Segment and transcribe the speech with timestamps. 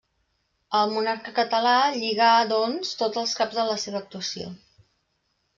[0.79, 4.53] El monarca català lligà, doncs, tots els caps de la seva actuació.